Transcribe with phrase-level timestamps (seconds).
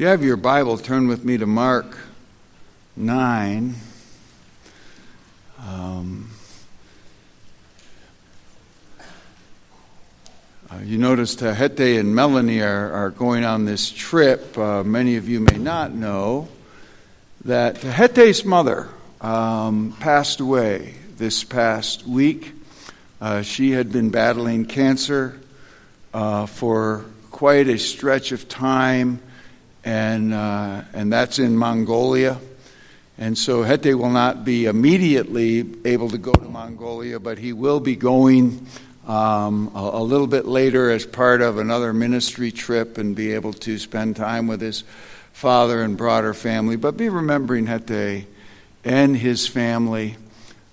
[0.00, 1.98] You have your Bible, turn with me to Mark
[2.96, 3.74] 9.
[5.58, 6.30] Um,
[10.70, 14.56] uh, you noticed uh, Hete and Melanie are, are going on this trip.
[14.56, 16.48] Uh, many of you may not know
[17.44, 18.88] that Hete's mother
[19.20, 22.54] um, passed away this past week.
[23.20, 25.38] Uh, she had been battling cancer
[26.14, 29.20] uh, for quite a stretch of time
[29.84, 32.38] and, uh, and that's in Mongolia.
[33.18, 37.80] And so Hete will not be immediately able to go to Mongolia, but he will
[37.80, 38.66] be going
[39.06, 43.52] um, a, a, little bit later as part of another ministry trip and be able
[43.52, 44.84] to spend time with his
[45.32, 46.76] father and broader family.
[46.76, 48.26] But be remembering Hete
[48.84, 50.16] and his family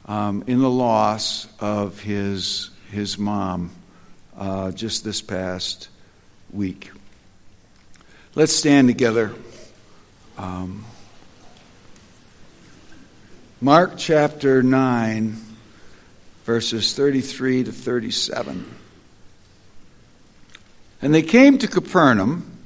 [0.06, 3.72] um, in the loss of his, his mom
[4.38, 5.90] uh, just this past
[6.52, 6.92] week.
[8.38, 9.34] Let's stand together.
[10.38, 10.86] Um,
[13.60, 15.36] Mark chapter 9,
[16.46, 18.76] verses 33 to 37.
[21.02, 22.60] And they came to Capernaum,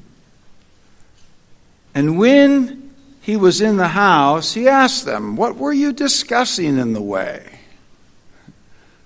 [1.96, 6.92] and when he was in the house, he asked them, What were you discussing in
[6.92, 7.60] the way?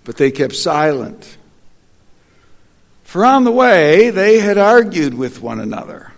[0.04, 1.38] But they kept silent.
[3.04, 6.12] For on the way they had argued with one another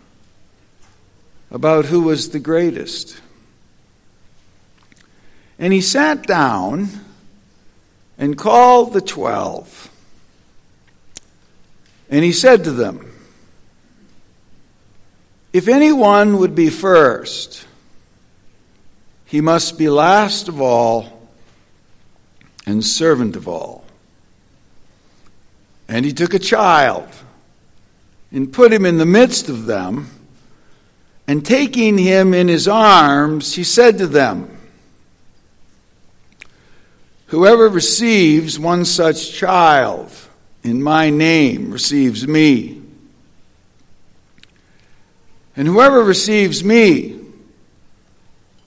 [1.49, 3.19] about who was the greatest.
[5.59, 6.89] And he sat down
[8.17, 9.89] and called the twelve.
[12.09, 13.11] And he said to them,
[15.53, 17.65] If anyone would be first,
[19.25, 21.27] he must be last of all
[22.65, 23.85] and servant of all.
[25.87, 27.07] And he took a child
[28.31, 30.09] and put him in the midst of them
[31.27, 34.57] and taking him in his arms, he said to them,
[37.27, 40.09] Whoever receives one such child
[40.63, 42.81] in my name receives me.
[45.57, 47.19] And whoever receives me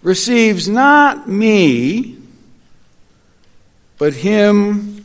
[0.03, 2.19] receives not me,
[3.97, 5.05] but him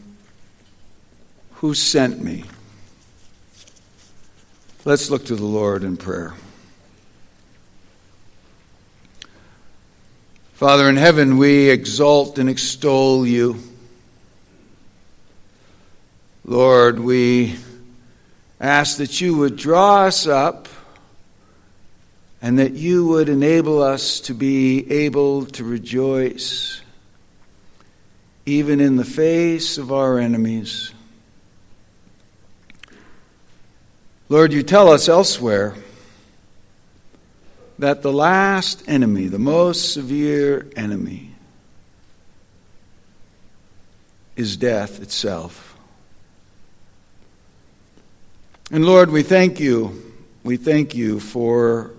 [1.56, 2.44] who sent me.
[4.84, 6.34] Let's look to the Lord in prayer.
[10.56, 13.62] Father in heaven, we exalt and extol you.
[16.46, 17.58] Lord, we
[18.62, 20.70] ask that you would draw us up
[22.42, 26.82] and that you would enable us to be able to rejoice
[28.46, 30.94] even in the face of our enemies.
[34.30, 35.76] Lord, you tell us elsewhere
[37.80, 41.32] that the last enemy, the most severe enemy,
[44.36, 45.78] is death itself.
[48.72, 50.14] And Lord, we thank you.
[50.44, 51.92] We thank you for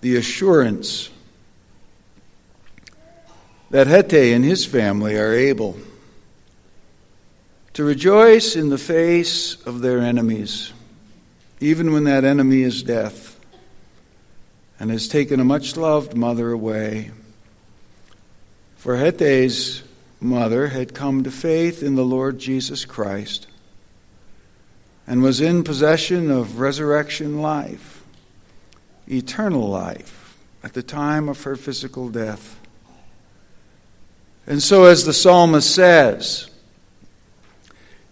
[0.00, 1.10] the assurance
[3.70, 5.76] that Hete and his family are able
[7.72, 10.72] to rejoice in the face of their enemies,
[11.60, 13.33] even when that enemy is death
[14.78, 17.10] and has taken a much loved mother away.
[18.76, 19.82] For Hete's
[20.20, 23.46] mother had come to faith in the Lord Jesus Christ
[25.06, 28.02] and was in possession of resurrection life,
[29.06, 32.58] eternal life, at the time of her physical death.
[34.46, 36.50] And so, as the psalmist says,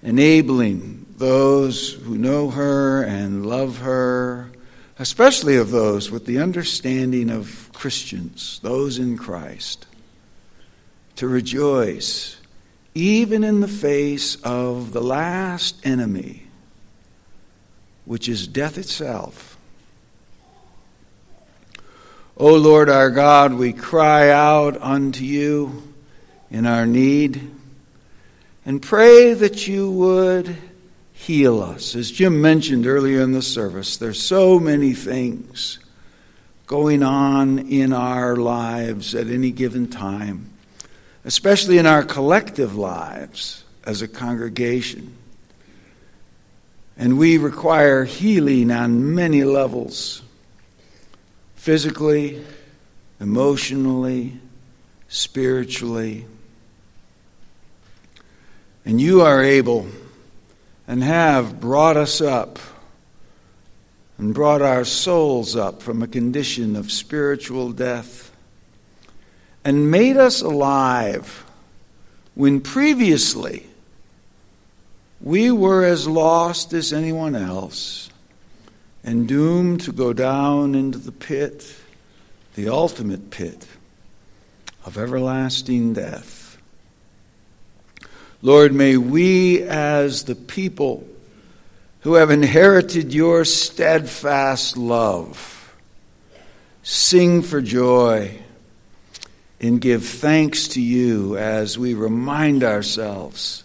[0.03, 4.52] enabling those who know her and love her
[5.03, 9.85] especially of those with the understanding of Christians, those in Christ,
[11.17, 12.37] to rejoice
[12.95, 16.45] even in the face of the last enemy,
[18.05, 19.59] which is death itself.
[22.37, 25.93] O Lord our God, we cry out unto you
[26.49, 27.51] in our need
[28.65, 30.57] and pray that you would
[31.23, 31.95] heal us.
[31.95, 35.79] As Jim mentioned earlier in the service, there's so many things
[36.67, 40.51] going on in our lives at any given time,
[41.25, 45.17] especially in our collective lives as a congregation.
[46.97, 50.23] And we require healing on many levels
[51.55, 52.45] physically,
[53.21, 54.41] emotionally,
[55.07, 56.27] spiritually.
[58.85, 59.87] And you are able
[60.87, 62.59] and have brought us up
[64.19, 68.31] and brought our souls up from a condition of spiritual death
[69.65, 71.45] and made us alive
[72.35, 73.67] when previously
[75.21, 78.11] we were as lost as anyone else
[79.05, 81.75] and doomed to go down into the pit,
[82.55, 83.67] the ultimate pit
[84.85, 86.42] of everlasting death.
[88.45, 91.07] Lord, may we, as the people
[92.01, 95.77] who have inherited your steadfast love,
[96.83, 98.37] sing for joy
[99.61, 103.63] and give thanks to you as we remind ourselves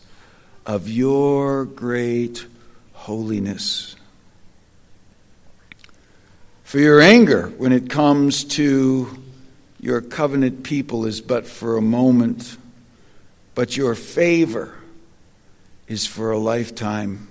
[0.68, 2.45] of your great
[2.94, 3.95] holiness.
[6.63, 9.24] For your anger when it comes to
[9.79, 12.57] your covenant people is but for a moment,
[13.57, 14.71] but your favor
[15.88, 17.27] is for a lifetime.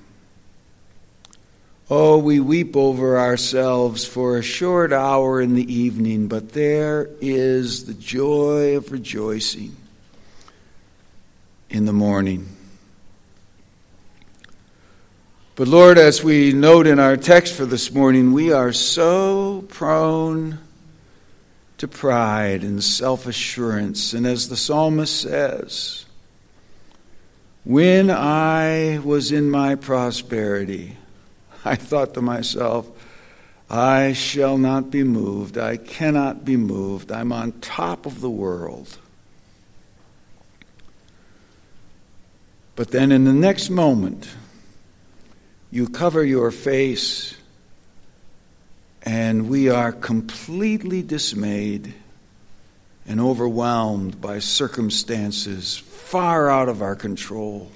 [1.88, 7.84] Oh, we weep over ourselves for a short hour in the evening, but there is
[7.84, 9.76] the joy of rejoicing
[11.70, 12.48] in the morning.
[15.54, 20.58] But Lord, as we note in our text for this morning, we are so prone
[21.78, 24.12] to pride and self assurance.
[24.12, 26.05] And as the psalmist says,
[27.66, 30.96] when I was in my prosperity,
[31.64, 32.88] I thought to myself,
[33.68, 35.58] I shall not be moved.
[35.58, 37.10] I cannot be moved.
[37.10, 38.98] I'm on top of the world.
[42.76, 44.28] But then in the next moment,
[45.72, 47.36] you cover your face,
[49.02, 51.94] and we are completely dismayed
[53.08, 57.70] and overwhelmed by circumstances far out of our control,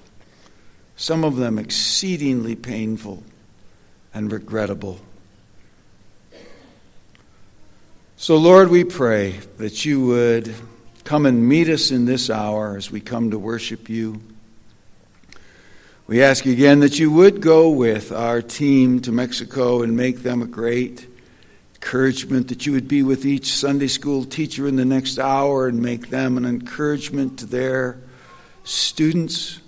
[0.97, 3.23] some of them exceedingly painful
[4.12, 5.00] and regrettable.
[8.17, 10.55] So, Lord, we pray that you would
[11.05, 14.21] come and meet us in this hour as we come to worship you.
[16.06, 20.43] We ask again that you would go with our team to Mexico and make them
[20.43, 21.09] a great
[21.82, 25.81] encouragement, that you would be with each Sunday school teacher in the next hour and
[25.81, 27.97] make them an encouragement to their
[28.65, 29.61] students,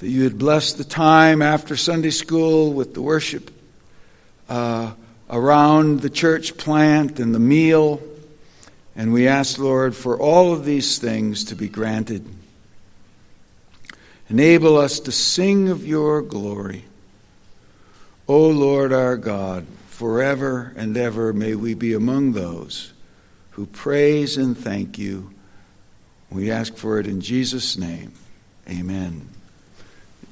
[0.00, 3.50] that you would bless the time after Sunday school with the worship
[4.50, 4.92] uh,
[5.30, 8.02] around the church plant and the meal.
[8.94, 12.28] And we ask, Lord, for all of these things to be granted.
[14.28, 16.84] Enable us to sing of your glory.
[18.28, 22.92] O Lord our God, forever and ever may we be among those
[23.50, 25.30] who praise and thank you.
[26.30, 28.12] We ask for it in Jesus' name.
[28.68, 29.28] Amen.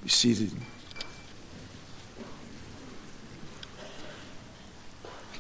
[0.03, 0.51] Be seated.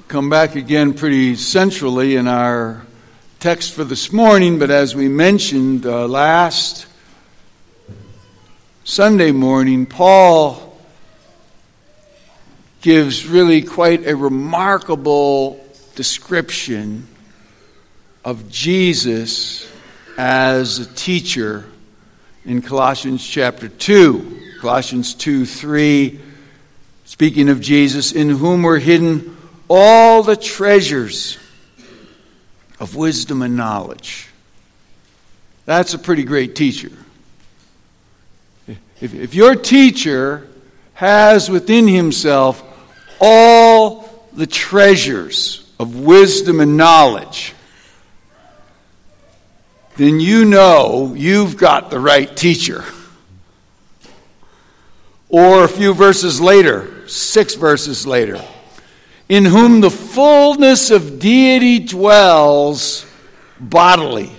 [0.06, 2.86] Come back again pretty centrally in our
[3.40, 6.86] text for this morning, but as we mentioned uh, last
[8.84, 10.71] Sunday morning, Paul
[12.82, 15.64] gives really quite a remarkable
[15.94, 17.06] description
[18.24, 19.70] of Jesus
[20.18, 21.64] as a teacher
[22.44, 24.40] in Colossians chapter 2.
[24.60, 26.20] Colossians 2 3,
[27.04, 29.36] speaking of Jesus, in whom were hidden
[29.68, 31.38] all the treasures
[32.80, 34.28] of wisdom and knowledge.
[35.66, 36.90] That's a pretty great teacher.
[39.00, 40.48] If, if your teacher
[40.94, 42.62] has within himself
[43.22, 47.54] all the treasures of wisdom and knowledge,
[49.96, 52.84] then you know you've got the right teacher.
[55.28, 58.42] Or a few verses later, six verses later,
[59.28, 63.06] in whom the fullness of deity dwells
[63.60, 64.32] bodily.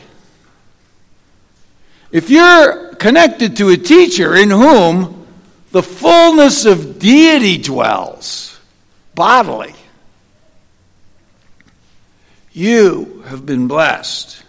[2.11, 5.25] If you're connected to a teacher in whom
[5.71, 8.52] the fullness of deity dwells
[9.15, 9.75] bodily,
[12.51, 14.43] you have been blessed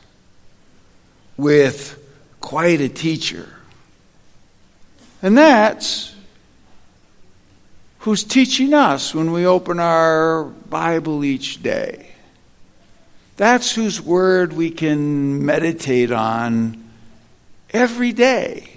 [1.37, 1.99] with
[2.41, 3.49] quite a teacher.
[5.23, 6.15] And that's
[8.01, 12.11] who's teaching us when we open our Bible each day.
[13.37, 16.85] That's whose word we can meditate on
[17.71, 18.69] every day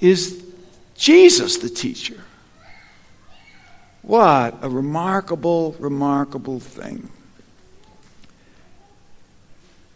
[0.00, 0.42] is
[0.96, 2.23] Jesus the teacher.
[4.04, 7.08] What a remarkable, remarkable thing.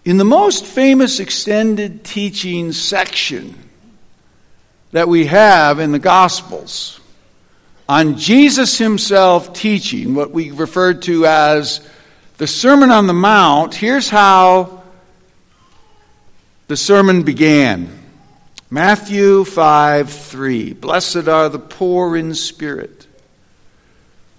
[0.05, 3.55] In the most famous extended teaching section
[4.93, 7.01] that we have in the Gospels,
[7.89, 11.87] on Jesus himself teaching, what we refer to as
[12.39, 14.79] the Sermon on the Mount, here's how
[16.69, 17.89] the sermon began.
[18.71, 20.73] Matthew 5 3.
[20.75, 23.08] Blessed are the poor in spirit,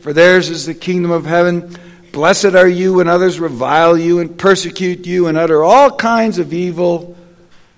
[0.00, 1.76] for theirs is the kingdom of heaven.
[2.12, 6.52] Blessed are you when others revile you and persecute you and utter all kinds of
[6.52, 7.16] evil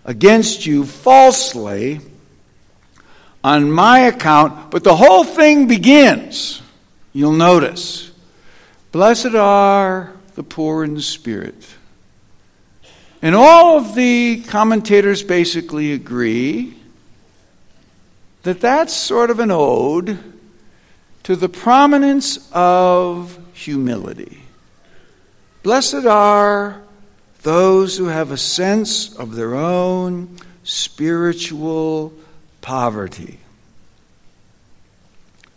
[0.05, 2.00] against you falsely
[3.43, 4.71] on my account.
[4.71, 6.62] But the whole thing begins,
[7.12, 8.11] you'll notice.
[8.93, 11.67] Blessed are the poor in spirit.
[13.23, 16.77] And all of the commentators basically agree
[18.43, 20.19] that that's sort of an ode
[21.25, 24.43] to the prominence of humility.
[25.62, 26.83] Blessed are
[27.43, 32.12] those who have a sense of their own spiritual
[32.61, 33.39] poverty,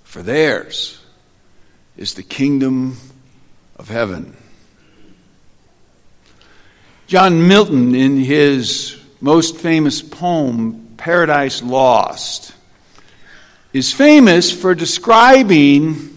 [0.03, 1.01] for theirs
[1.97, 2.97] is the kingdom
[3.75, 4.35] of heaven.
[7.07, 12.53] John Milton, in his most famous poem, Paradise Lost,
[13.73, 16.09] is famous for describing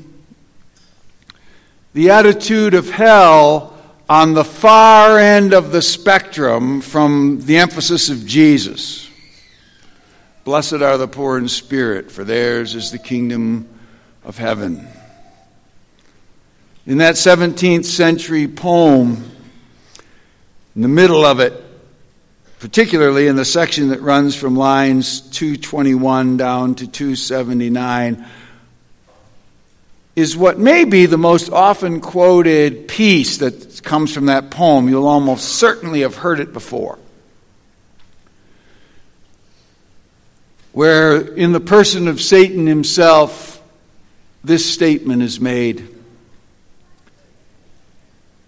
[1.95, 3.73] the attitude of hell
[4.09, 9.11] on the far end of the spectrum from the emphasis of Jesus.
[10.45, 13.67] Blessed are the poor in spirit, for theirs is the kingdom
[14.23, 14.87] of heaven.
[16.87, 19.25] In that 17th century poem,
[20.77, 21.66] in the middle of it,
[22.59, 28.27] particularly in the section that runs from lines 221 down to 279,
[30.15, 34.89] is what may be the most often quoted piece that comes from that poem.
[34.89, 36.99] You'll almost certainly have heard it before.
[40.73, 43.63] Where, in the person of Satan himself,
[44.43, 45.89] this statement is made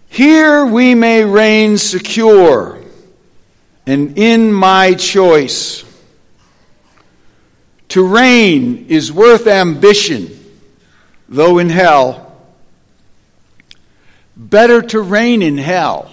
[0.09, 2.79] Here we may reign secure,
[3.89, 5.83] and in my choice.
[7.89, 10.39] To reign is worth ambition
[11.29, 12.35] though in hell,
[14.35, 16.11] better to reign in hell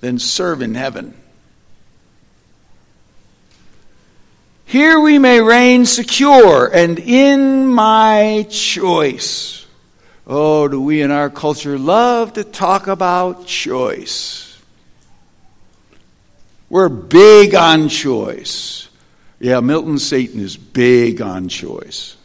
[0.00, 1.14] than serve in heaven.
[4.66, 9.66] Here we may reign secure and in my choice.
[10.26, 14.51] Oh, do we in our culture love to talk about choice?
[16.72, 18.88] We're big on choice.
[19.38, 22.16] Yeah, Milton Satan is big on choice.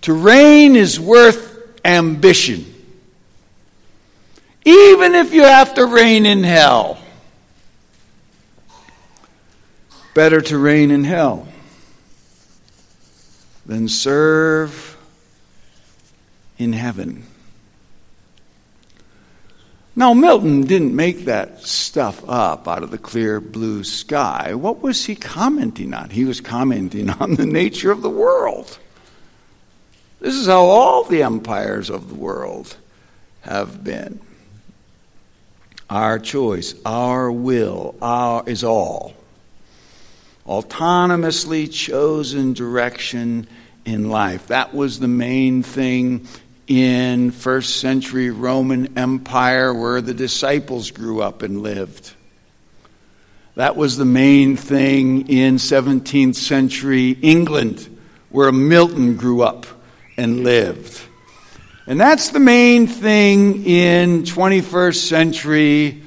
[0.00, 2.64] To reign is worth ambition.
[4.64, 6.98] Even if you have to reign in hell.
[10.12, 11.46] Better to reign in hell
[13.64, 14.96] than serve
[16.58, 17.28] in heaven.
[19.96, 24.54] Now, Milton didn't make that stuff up out of the clear blue sky.
[24.54, 26.10] What was he commenting on?
[26.10, 28.78] He was commenting on the nature of the world.
[30.18, 32.76] This is how all the empires of the world
[33.42, 34.20] have been.
[35.88, 39.14] Our choice, our will, our is all.
[40.46, 43.46] Autonomously chosen direction
[43.84, 44.48] in life.
[44.48, 46.26] That was the main thing
[46.66, 52.12] in first century Roman Empire where the disciples grew up and lived.
[53.56, 57.88] That was the main thing in 17th century England
[58.30, 59.66] where Milton grew up
[60.16, 61.00] and lived.
[61.86, 66.02] And that's the main thing in 21st century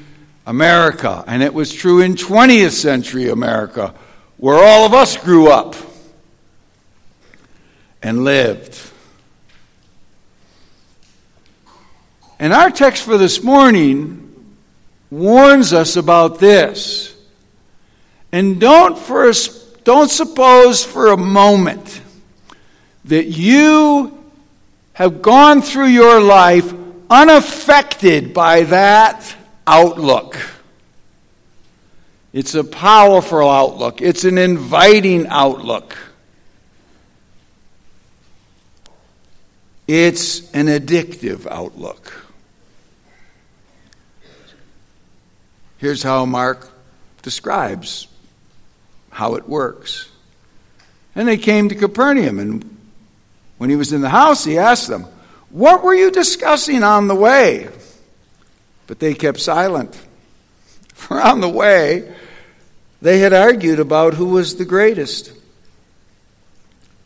[0.46, 1.24] America.
[1.28, 3.94] And it was true in 20th century America,
[4.38, 5.76] where all of us grew up
[8.02, 8.78] and lived.
[12.40, 14.56] And our text for this morning
[15.10, 17.16] warns us about this.
[18.32, 19.34] And don't, for a,
[19.84, 22.02] don't suppose for a moment
[23.06, 24.24] that you
[24.94, 26.74] have gone through your life
[27.10, 30.38] unaffected by that outlook.
[32.34, 35.98] It's a powerful outlook, it's an inviting outlook.
[39.88, 42.27] It's an addictive outlook.
[45.78, 46.70] Here's how Mark
[47.22, 48.08] describes
[49.10, 50.10] how it works.
[51.16, 52.78] And they came to Capernaum, and
[53.58, 55.06] when he was in the house, he asked them,
[55.50, 57.70] What were you discussing on the way?
[58.86, 60.00] But they kept silent.
[60.94, 62.14] For on the way,
[63.02, 65.32] they had argued about who was the greatest.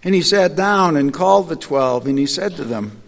[0.04, 3.02] And he sat down and called the twelve, and he said to them,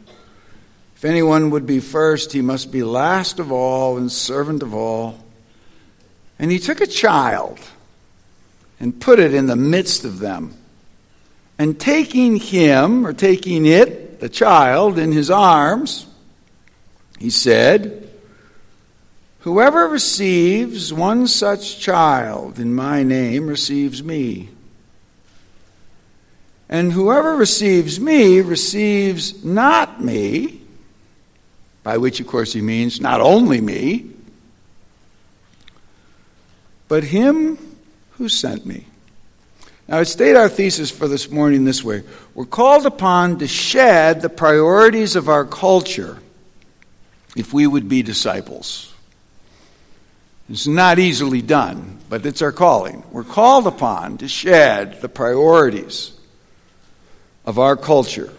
[0.95, 5.22] If anyone would be first, he must be last of all and servant of all.
[6.39, 7.59] And he took a child
[8.79, 10.55] and put it in the midst of them.
[11.57, 16.05] And taking him, or taking it, the child, in his arms,
[17.19, 18.09] he said,
[19.39, 24.49] Whoever receives one such child in my name receives me.
[26.69, 30.61] And whoever receives me receives not me,
[31.83, 34.12] by which, of course, he means not only me,
[36.87, 37.57] but him
[38.11, 38.85] who sent me.
[39.87, 44.21] Now, I state our thesis for this morning this way We're called upon to shed
[44.21, 46.19] the priorities of our culture
[47.35, 48.93] if we would be disciples.
[50.49, 53.03] It's not easily done, but it's our calling.
[53.11, 56.11] We're called upon to shed the priorities
[57.45, 58.31] of our culture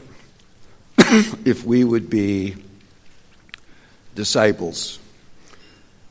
[0.98, 2.56] if we would be
[4.14, 4.98] disciples.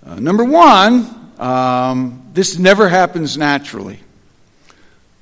[0.06, 4.00] Uh, number one, um, this never happens naturally.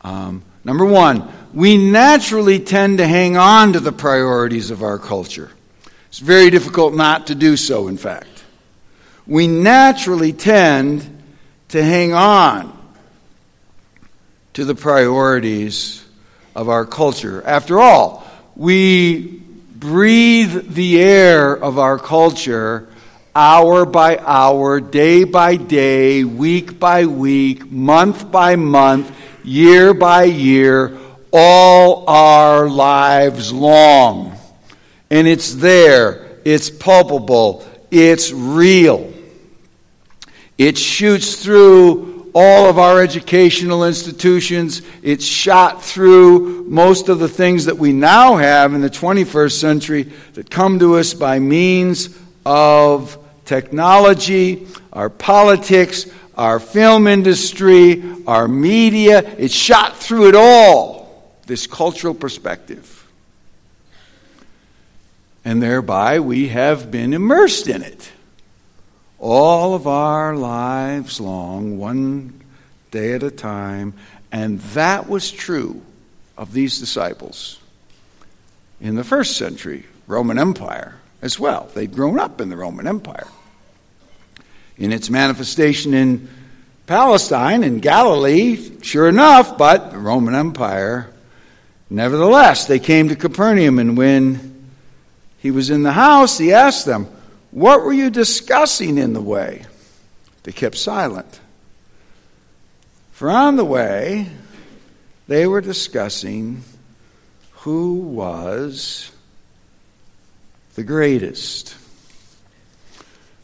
[0.02, 5.52] Um, number one, we naturally tend to hang on to the priorities of our culture.
[6.08, 8.28] It's very difficult not to do so, in fact
[9.32, 11.24] we naturally tend
[11.70, 12.78] to hang on
[14.54, 16.06] to the priorities
[16.56, 17.42] of our culture.
[17.44, 22.90] After all, we breathe the air of our culture
[23.36, 30.98] hour by hour, day by day, week by week, month by month, year by year,
[31.32, 34.38] all our lives long.
[35.10, 39.12] And it's there, it's palpable, it's real.
[40.58, 44.82] It shoots through all of our educational institutions.
[45.02, 50.04] It's shot through most of the things that we now have in the 21st century
[50.34, 59.20] that come to us by means of technology, our politics, our film industry, our media.
[59.38, 62.98] It's shot through it all, this cultural perspective.
[65.44, 68.12] And thereby we have been immersed in it
[69.20, 72.42] all of our lives long, one
[72.90, 73.94] day at a time.
[74.32, 75.82] And that was true
[76.38, 77.60] of these disciples
[78.80, 81.70] in the first century Roman Empire as well.
[81.74, 83.28] They'd grown up in the Roman Empire.
[84.78, 86.30] In its manifestation in
[86.88, 91.12] Palestine and Galilee, sure enough, but the Roman Empire,
[91.90, 94.68] nevertheless, they came to Capernaum, and when
[95.38, 97.08] he was in the house, he asked them,
[97.52, 99.66] what were you discussing in the way?
[100.44, 101.40] They kept silent.
[103.12, 104.28] For on the way,
[105.28, 106.64] they were discussing
[107.52, 109.12] who was
[110.76, 111.76] the greatest.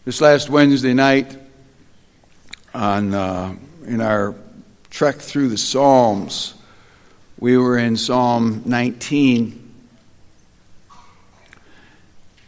[0.06, 1.38] This last Wednesday night,
[2.74, 3.54] on uh,
[3.86, 4.34] in our
[4.90, 6.54] trek through the Psalms,
[7.38, 9.74] we were in Psalm 19.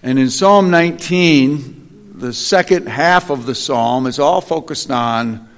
[0.01, 5.49] And in Psalm 19, the second half of the psalm is all focused on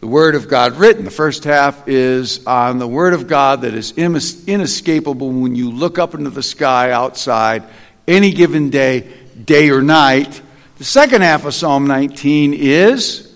[0.00, 1.06] the Word of God written.
[1.06, 5.98] The first half is on the Word of God that is inescapable when you look
[5.98, 7.64] up into the sky outside
[8.06, 9.12] any given day,
[9.44, 10.40] day or night.
[10.78, 13.34] The second half of Psalm 19 is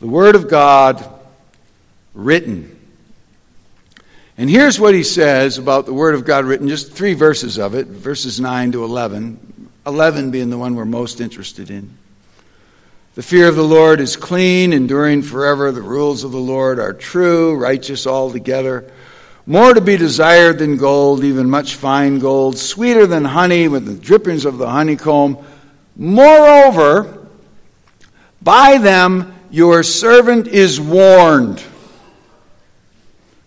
[0.00, 1.08] the Word of God
[2.14, 2.78] written.
[4.38, 7.74] And here's what he says about the Word of God written, just three verses of
[7.74, 9.70] it, verses 9 to 11.
[9.86, 11.96] 11 being the one we're most interested in.
[13.14, 15.70] The fear of the Lord is clean, enduring forever.
[15.70, 18.90] The rules of the Lord are true, righteous altogether.
[19.44, 23.94] More to be desired than gold, even much fine gold, sweeter than honey with the
[23.94, 25.36] drippings of the honeycomb.
[25.96, 27.26] Moreover,
[28.40, 31.62] by them your servant is warned.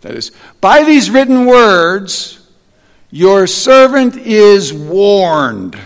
[0.01, 0.31] That is,
[0.61, 2.45] by these written words,
[3.09, 5.79] your servant is warned.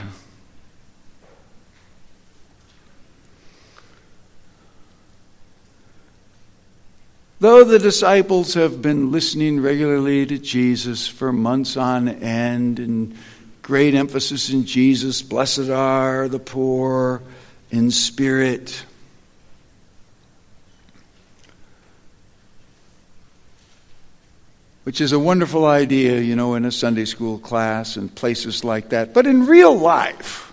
[7.41, 13.15] Though the disciples have been listening regularly to Jesus for months on end and
[13.61, 15.21] great emphasis in Jesus.
[15.21, 17.21] Blessed are the poor
[17.71, 18.83] in spirit.
[24.83, 28.89] Which is a wonderful idea, you know, in a Sunday school class and places like
[28.89, 29.13] that.
[29.13, 30.51] But in real life,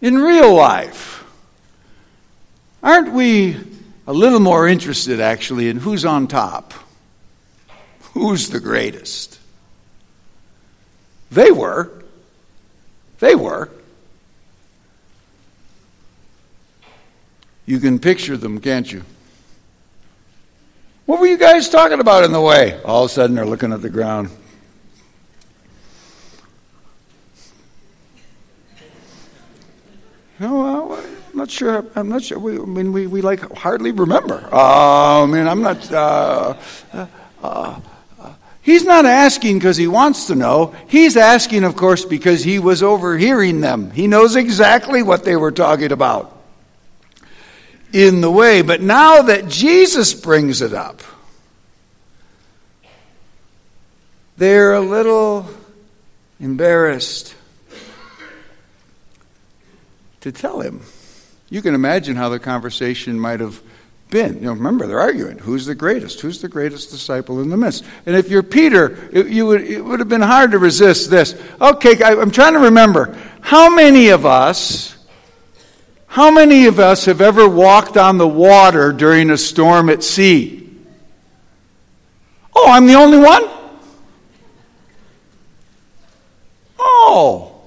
[0.00, 1.24] in real life,
[2.82, 3.56] aren't we
[4.08, 6.72] a little more interested actually in who's on top?
[8.14, 9.38] Who's the greatest?
[11.30, 11.92] They were.
[13.18, 13.68] They were.
[17.66, 19.04] You can picture them, can't you?
[21.04, 22.80] What were you guys talking about in the way?
[22.84, 24.30] All of a sudden, they're looking at the ground.
[30.40, 31.07] I'm
[31.38, 31.84] not sure.
[31.94, 32.38] I'm not sure.
[32.38, 34.46] We, I mean, we, we like hardly remember.
[34.52, 35.90] Uh, I mean, I'm not.
[35.90, 36.54] Uh,
[36.92, 37.06] uh,
[37.42, 37.80] uh
[38.68, 40.74] He's not asking because he wants to know.
[40.88, 43.90] He's asking, of course, because he was overhearing them.
[43.92, 46.38] He knows exactly what they were talking about
[47.94, 48.60] in the way.
[48.60, 51.00] But now that Jesus brings it up,
[54.36, 55.48] they're a little
[56.38, 57.34] embarrassed
[60.20, 60.82] to tell him.
[61.50, 63.60] You can imagine how the conversation might have
[64.10, 64.34] been.
[64.36, 65.38] You know, remember, they're arguing.
[65.38, 66.20] Who's the greatest?
[66.20, 67.84] Who's the greatest disciple in the midst?
[68.06, 71.34] And if you're Peter, it, you would, it would have been hard to resist this.
[71.60, 73.16] Okay, I, I'm trying to remember.
[73.40, 74.96] How many of us,
[76.06, 80.70] how many of us have ever walked on the water during a storm at sea?
[82.54, 83.42] Oh, I'm the only one?
[86.78, 87.62] Oh.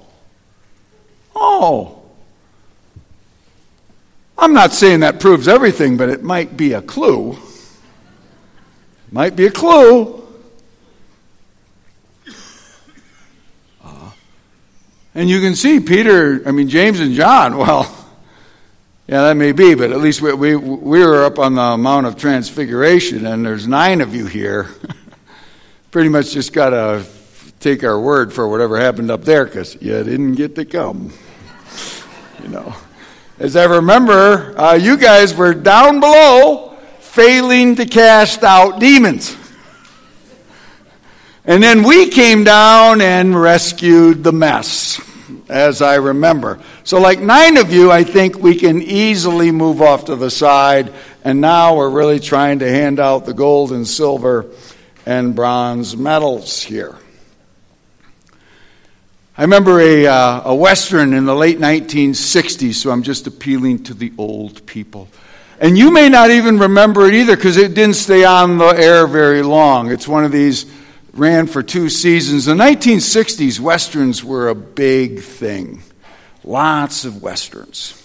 [1.34, 2.01] Oh.
[4.42, 7.38] I'm not saying that proves everything, but it might be a clue.
[9.12, 10.20] Might be a clue.
[13.84, 14.10] Uh,
[15.14, 17.84] and you can see Peter, I mean, James and John, well,
[19.06, 22.06] yeah, that may be, but at least we, we, we were up on the Mount
[22.06, 24.66] of Transfiguration, and there's nine of you here.
[25.92, 27.06] Pretty much just got to
[27.60, 31.12] take our word for whatever happened up there because you didn't get to come.
[32.42, 32.74] You know.
[33.42, 39.36] As I remember, uh, you guys were down below failing to cast out demons.
[41.44, 45.00] And then we came down and rescued the mess,
[45.48, 46.60] as I remember.
[46.84, 50.92] So, like nine of you, I think we can easily move off to the side.
[51.24, 54.52] And now we're really trying to hand out the gold and silver
[55.04, 56.96] and bronze medals here.
[59.42, 63.92] I remember a, uh, a Western in the late 1960s, so I'm just appealing to
[63.92, 65.08] the old people.
[65.58, 69.08] And you may not even remember it either because it didn't stay on the air
[69.08, 69.90] very long.
[69.90, 70.66] It's one of these,
[71.12, 72.44] ran for two seasons.
[72.44, 75.82] The 1960s, Westerns were a big thing.
[76.44, 78.00] Lots of Westerns.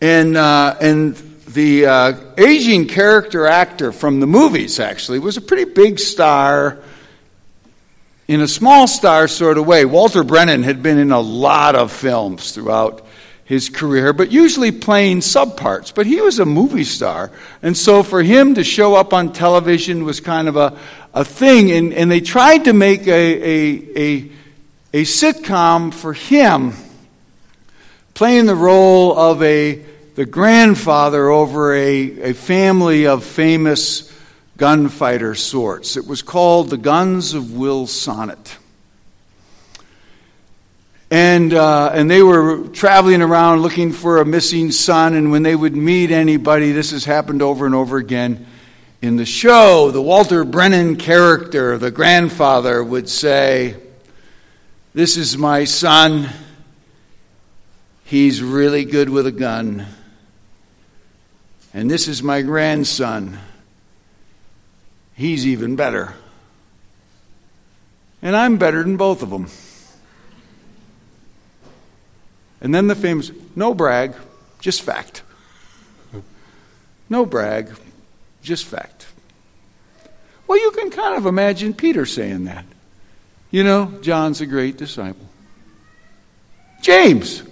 [0.00, 1.16] And, uh, and
[1.48, 6.78] the uh, aging character actor from the movies, actually, was a pretty big star
[8.32, 9.84] in a small star sort of way.
[9.84, 13.04] Walter Brennan had been in a lot of films throughout
[13.44, 15.94] his career, but usually playing subparts.
[15.94, 17.30] But he was a movie star.
[17.60, 20.78] And so for him to show up on television was kind of a,
[21.12, 21.70] a thing.
[21.72, 24.30] And, and they tried to make a, a, a,
[24.94, 26.72] a sitcom for him,
[28.14, 29.82] playing the role of a,
[30.14, 34.11] the grandfather over a, a family of famous
[34.56, 35.96] gunfighter sorts.
[35.96, 38.58] It was called The Guns of Will Sonnet.
[41.10, 45.54] And, uh, and they were traveling around looking for a missing son, and when they
[45.54, 48.46] would meet anybody, this has happened over and over again
[49.02, 49.90] in the show.
[49.90, 53.76] The Walter Brennan character, the grandfather, would say,
[54.94, 56.30] This is my son.
[58.04, 59.86] He's really good with a gun.
[61.74, 63.38] And this is my grandson.
[65.14, 66.14] He's even better.
[68.22, 69.48] And I'm better than both of them.
[72.60, 74.14] And then the famous no brag,
[74.60, 75.22] just fact.
[77.08, 77.70] No brag,
[78.42, 79.06] just fact.
[80.46, 82.64] Well, you can kind of imagine Peter saying that.
[83.50, 85.26] You know, John's a great disciple.
[86.80, 87.42] James,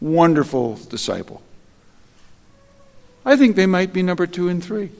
[0.00, 1.42] wonderful disciple.
[3.24, 4.90] I think they might be number two and three.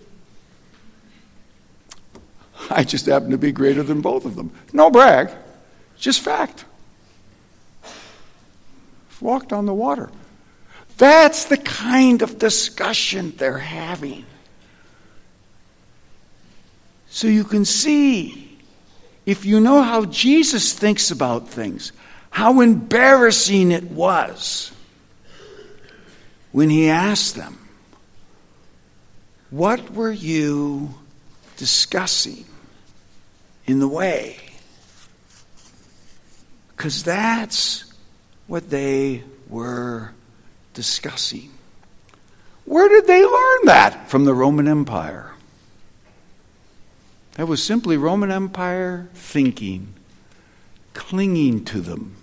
[2.73, 4.53] I just happen to be greater than both of them.
[4.73, 5.31] No brag,
[5.99, 6.65] just fact.
[9.21, 10.11] Walked on the water.
[10.97, 14.25] That's the kind of discussion they're having.
[17.09, 18.59] So you can see
[19.27, 21.93] if you know how Jesus thinks about things,
[22.31, 24.73] how embarrassing it was
[26.53, 27.59] when he asked them,
[29.51, 30.95] What were you
[31.57, 32.45] discussing
[33.71, 34.37] in the way?
[36.77, 37.93] Because that's
[38.47, 40.13] what they were
[40.75, 41.51] discussing.
[42.65, 44.09] Where did they learn that?
[44.09, 45.33] From the Roman Empire.
[47.35, 49.95] That was simply Roman Empire thinking,
[50.95, 52.17] clinging to them,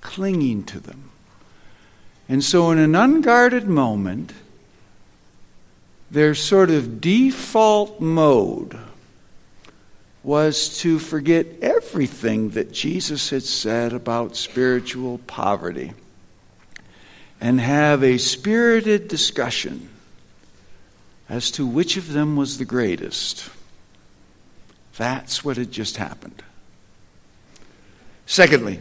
[0.00, 1.10] clinging to them.
[2.28, 4.32] And so, in an unguarded moment,
[6.10, 8.78] their sort of default mode
[10.22, 15.92] was to forget everything that Jesus had said about spiritual poverty
[17.40, 19.88] and have a spirited discussion
[21.28, 23.50] as to which of them was the greatest.
[24.96, 26.42] That's what had just happened.
[28.26, 28.80] Secondly,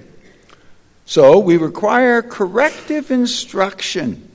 [1.05, 4.29] so we require corrective instruction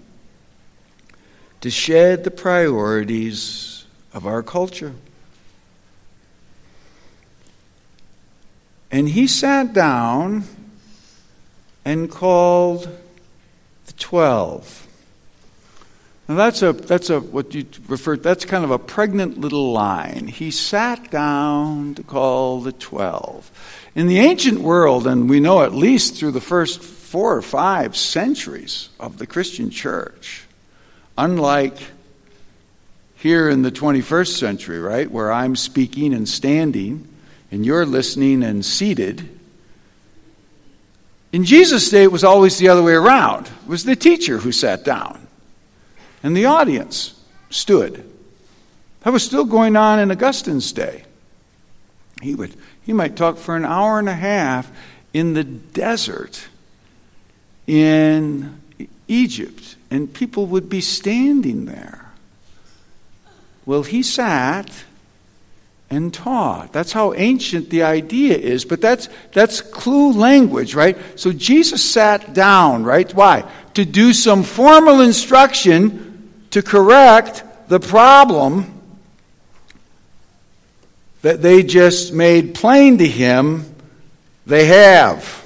[1.61, 4.95] to shed the priorities of our culture.
[8.97, 10.45] And he sat down
[11.85, 12.89] and called
[13.85, 14.87] the twelve.
[16.27, 20.29] Now that's a that's a what you refer that's kind of a pregnant little line.
[20.29, 23.51] He sat down to call the twelve.
[23.95, 27.99] In the ancient world, and we know at least through the first four or five
[27.99, 30.47] centuries of the Christian church,
[31.19, 31.77] unlike
[33.17, 37.09] here in the 21st century, right, where I'm speaking and standing
[37.51, 39.29] and you're listening and seated.
[41.33, 43.47] In Jesus' day, it was always the other way around.
[43.47, 45.27] It was the teacher who sat down,
[46.23, 48.11] and the audience stood.
[49.01, 51.05] That was still going on in Augustine's day.
[52.23, 54.71] He would he might talk for an hour and a half
[55.13, 56.47] in the desert
[57.67, 58.61] in
[59.09, 62.13] Egypt, and people would be standing there.
[63.65, 64.85] Well, he sat
[65.89, 66.73] and taught.
[66.73, 70.97] That's how ancient the idea is, but that's, that's clue language, right?
[71.15, 73.13] So Jesus sat down, right?
[73.15, 73.49] Why?
[73.75, 78.73] To do some formal instruction to correct the problem
[81.23, 83.75] that they just made plain to him
[84.47, 85.45] they have.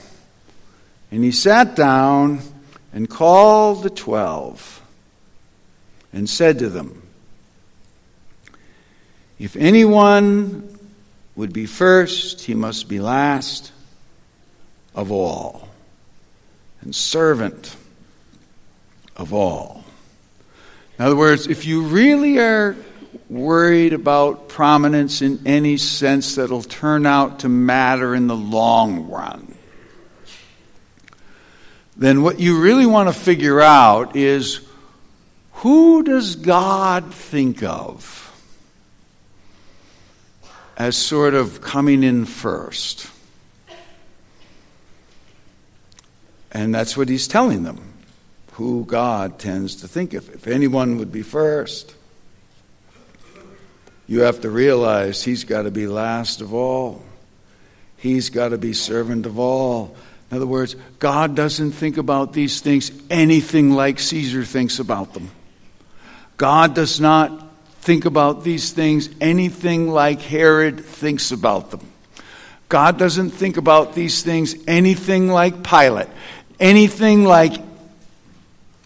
[1.10, 2.40] And he sat down
[2.92, 4.80] and called the twelve
[6.12, 6.99] and said to them,
[9.40, 10.78] if anyone
[11.34, 13.72] would be first, he must be last
[14.94, 15.66] of all,
[16.82, 17.74] and servant
[19.16, 19.82] of all.
[20.98, 22.76] In other words, if you really are
[23.30, 29.54] worried about prominence in any sense that'll turn out to matter in the long run,
[31.96, 34.60] then what you really want to figure out is
[35.52, 38.29] who does God think of?
[40.80, 43.06] As sort of coming in first.
[46.52, 47.92] And that's what he's telling them,
[48.52, 50.30] who God tends to think of.
[50.30, 51.94] If anyone would be first,
[54.06, 57.04] you have to realize he's got to be last of all.
[57.98, 59.94] He's got to be servant of all.
[60.30, 65.30] In other words, God doesn't think about these things anything like Caesar thinks about them.
[66.38, 67.49] God does not
[67.80, 71.80] think about these things anything like Herod thinks about them.
[72.68, 76.08] God doesn't think about these things anything like Pilate,
[76.60, 77.54] anything like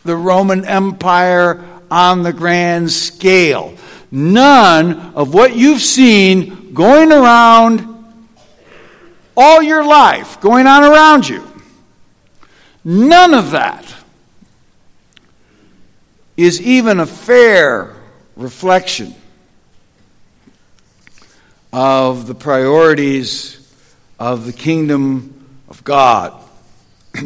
[0.05, 3.75] the Roman Empire on the grand scale.
[4.11, 7.91] None of what you've seen going around
[9.37, 11.47] all your life, going on around you,
[12.85, 13.95] none of that
[16.37, 17.94] is even a fair
[18.37, 19.14] reflection
[21.73, 23.61] of the priorities
[24.18, 26.40] of the kingdom of God.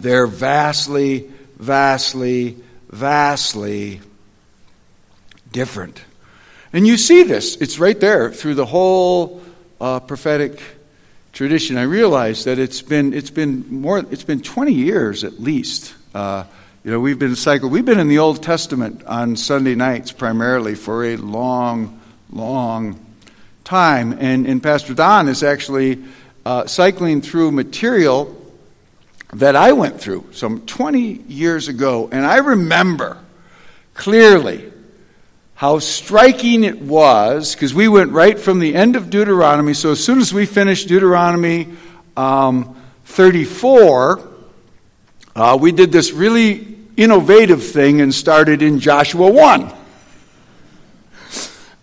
[0.00, 2.56] They're vastly, vastly,
[2.90, 4.00] vastly
[5.52, 6.02] different.
[6.72, 9.40] And you see this, it's right there through the whole
[9.80, 10.60] uh, prophetic
[11.32, 11.76] tradition.
[11.76, 15.94] I realize that it's been, it's been more, it's been 20 years at least.
[16.12, 16.44] Uh,
[16.84, 17.72] you know, we've been cycled.
[17.72, 21.98] We've been in the Old Testament on Sunday nights primarily for a long,
[22.30, 23.00] long
[23.64, 24.14] time.
[24.20, 26.04] And, and Pastor Don is actually
[26.44, 28.36] uh, cycling through material
[29.32, 32.10] that I went through some 20 years ago.
[32.12, 33.16] And I remember
[33.94, 34.70] clearly
[35.54, 39.72] how striking it was, because we went right from the end of Deuteronomy.
[39.72, 41.66] So as soon as we finished Deuteronomy
[42.14, 44.32] um, 34,
[45.34, 49.72] uh, we did this really innovative thing and started in Joshua 1.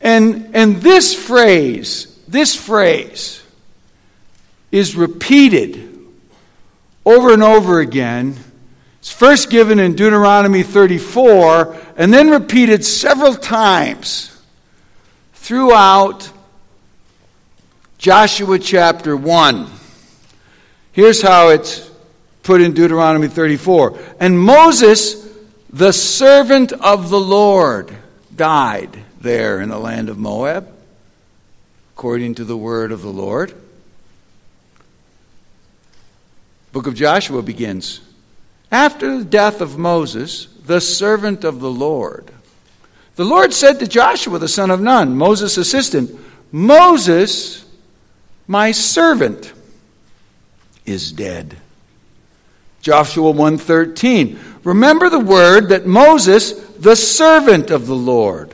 [0.02, 3.44] And, and this phrase, this phrase
[4.72, 5.90] is repeated
[7.06, 8.36] over and over again.
[9.00, 14.36] It's first given in Deuteronomy 34 and then repeated several times
[15.34, 16.32] throughout
[17.98, 19.68] Joshua chapter 1.
[20.92, 21.91] Here's how it's
[22.44, 23.98] put in Deuteronomy 34.
[24.20, 25.28] And Moses,
[25.70, 27.96] the servant of the Lord,
[28.36, 30.68] died there in the land of Moab,
[31.96, 33.54] according to the word of the Lord.
[36.72, 38.02] Book of Joshua begins.
[38.72, 42.32] After the death of Moses, the servant of the Lord,
[43.16, 46.18] the Lord said to Joshua, the son of Nun, Moses' assistant,
[46.52, 47.66] Moses,
[48.48, 49.52] my servant,
[50.86, 51.58] is dead.
[52.82, 54.38] Joshua 1:13.
[54.64, 58.54] Remember the word that Moses, the servant of the Lord,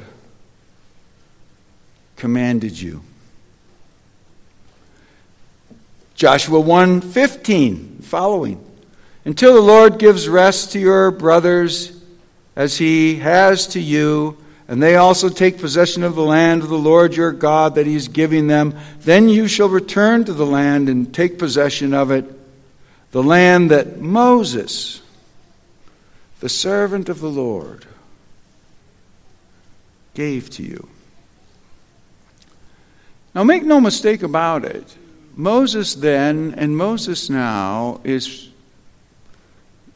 [2.18, 3.02] commanded you.
[6.16, 8.60] Joshua 1:15 following.
[9.24, 11.92] Until the Lord gives rest to your brothers
[12.56, 14.38] as he has to you,
[14.68, 17.96] and they also take possession of the land of the Lord your God that he
[17.96, 22.37] is giving them, then you shall return to the land and take possession of it
[23.17, 25.01] the land that Moses,
[26.39, 27.84] the servant of the Lord,
[30.13, 30.88] gave to you.
[33.34, 34.95] Now, make no mistake about it.
[35.36, 38.49] Moses then and Moses now is,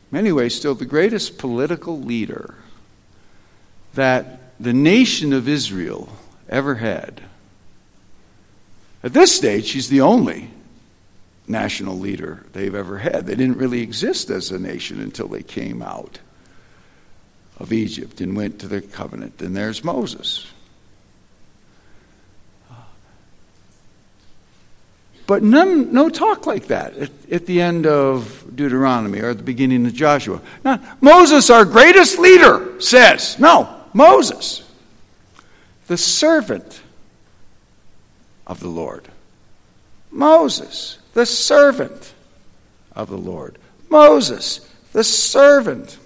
[0.10, 2.55] many ways, still the greatest political leader
[3.93, 6.10] that the nation of Israel
[6.49, 7.21] ever had.
[9.03, 10.49] At this stage, he's the only
[11.47, 13.25] national leader they've ever had.
[13.25, 16.19] They didn't really exist as a nation until they came out
[17.60, 19.41] of Egypt and went to the covenant.
[19.41, 20.47] And there's Moses.
[25.27, 29.86] But none, no talk like that at, at, the end of Deuteronomy or the beginning
[29.86, 30.41] of Joshua.
[30.65, 33.39] Not Moses, our greatest leader, says.
[33.39, 34.62] No, Moses,
[35.88, 36.82] the servant
[38.45, 39.08] of the Lord.
[40.12, 42.13] Moses, the servant
[42.95, 43.58] of the Lord.
[43.89, 44.62] Moses,
[44.93, 45.97] the servant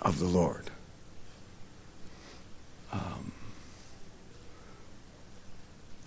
[0.00, 0.70] of the Lord.
[2.92, 3.32] Um,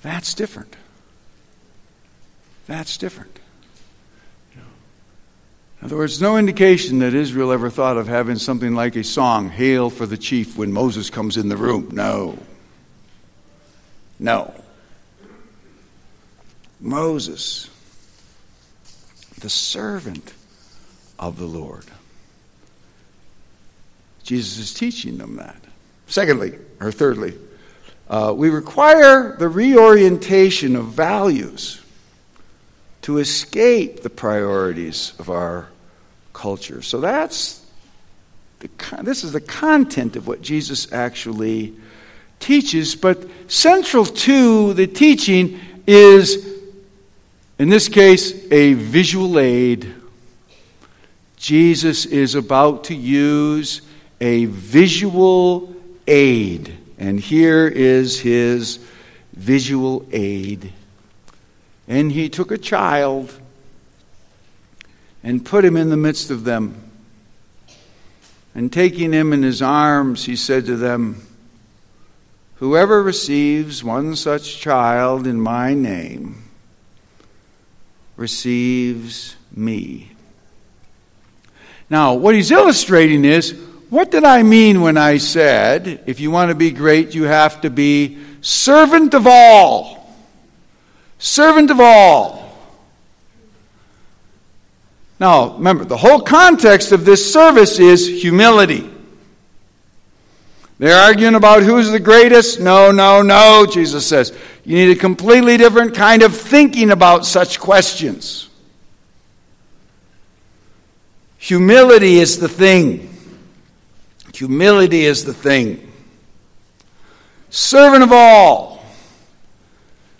[0.01, 0.75] that's different.
[2.67, 3.39] That's different.
[5.83, 9.49] In other words, no indication that Israel ever thought of having something like a song,
[9.49, 11.89] Hail for the Chief, when Moses comes in the room.
[11.91, 12.39] No.
[14.17, 14.53] No.
[16.79, 17.69] Moses
[19.43, 20.33] the servant
[21.19, 21.83] of the Lord.
[24.23, 25.61] Jesus is teaching them that.
[26.07, 27.33] Secondly, or thirdly,
[28.09, 31.81] uh, we require the reorientation of values
[33.01, 35.67] to escape the priorities of our
[36.31, 36.81] culture.
[36.81, 37.65] So that's
[38.59, 38.69] the,
[39.03, 41.75] this is the content of what Jesus actually
[42.39, 46.52] teaches, but central to the teaching is
[47.63, 49.89] in this case, a visual aid.
[51.37, 53.81] Jesus is about to use
[54.19, 55.73] a visual
[56.05, 56.73] aid.
[56.97, 58.85] And here is his
[59.31, 60.73] visual aid.
[61.87, 63.33] And he took a child
[65.23, 66.91] and put him in the midst of them.
[68.53, 71.25] And taking him in his arms, he said to them,
[72.55, 76.42] Whoever receives one such child in my name,
[78.15, 80.11] receives me.
[81.89, 83.51] Now, what he's illustrating is
[83.89, 87.61] what did I mean when I said, if you want to be great, you have
[87.61, 90.11] to be servant of all?
[91.19, 92.43] Servant of all.
[95.19, 98.92] Now, remember, the whole context of this service is humility.
[100.79, 102.59] They're arguing about who's the greatest.
[102.59, 104.35] No, no, no, Jesus says.
[104.65, 108.49] You need a completely different kind of thinking about such questions.
[111.37, 113.09] Humility is the thing.
[114.33, 115.91] Humility is the thing.
[117.49, 118.83] Servant of all.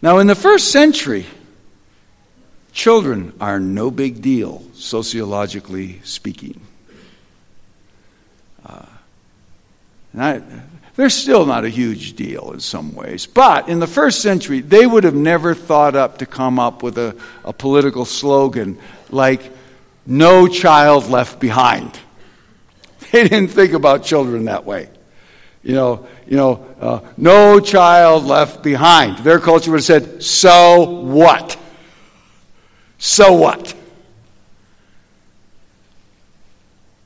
[0.01, 1.25] Now, in the first century,
[2.73, 6.59] children are no big deal, sociologically speaking.
[10.13, 10.41] And I,
[10.95, 13.25] They're still not a huge deal in some ways.
[13.25, 16.97] But in the first century, they would have never thought up to come up with
[16.97, 18.77] a, a political slogan
[19.09, 19.51] like,
[20.05, 21.99] no child left behind.
[23.11, 24.89] They didn't think about children that way.
[25.61, 29.19] You know, you know, uh, no child left behind.
[29.19, 31.55] Their culture would have said, so what?
[32.97, 33.75] So what?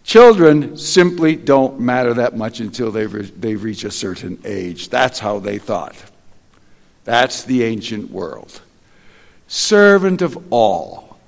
[0.07, 4.87] Children simply don't matter that much until they, re- they reach a certain age.
[4.87, 5.97] That's how they thought.
[7.03, 8.61] That's the ancient world.
[9.49, 11.19] Servant of all.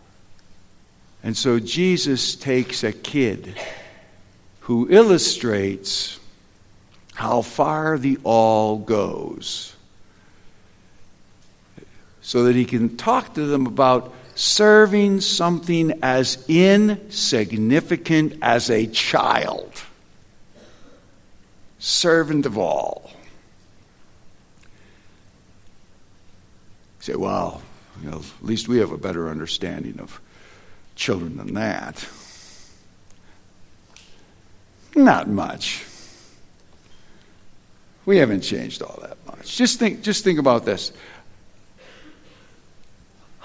[1.24, 3.54] And so Jesus takes a kid
[4.62, 6.18] who illustrates
[7.16, 9.76] how far the all goes
[12.22, 19.70] so that he can talk to them about serving something as insignificant as a child.
[21.78, 23.12] Servant of all.
[27.00, 27.62] You say, well,
[28.02, 30.22] you know, at least we have a better understanding of
[30.96, 32.08] children than that.
[34.96, 35.84] Not much.
[38.06, 39.58] We haven't changed all that much.
[39.58, 40.94] Just think, just think about this.